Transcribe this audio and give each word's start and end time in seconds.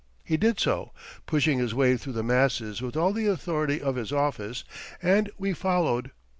He 0.23 0.35
did 0.35 0.59
so, 0.59 0.93
pushing 1.27 1.59
his 1.59 1.75
way 1.75 1.95
through 1.95 2.13
the 2.13 2.23
masses 2.23 2.81
with 2.81 2.97
all 2.97 3.13
the 3.13 3.27
authority 3.27 3.79
of 3.79 3.97
his 3.97 4.11
office 4.11 4.63
and 4.99 5.29
we 5.37 5.53
followed. 5.53 6.09